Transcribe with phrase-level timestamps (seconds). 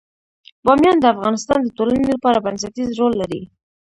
[0.65, 3.41] بامیان د افغانستان د ټولنې لپاره بنسټيز رول لري.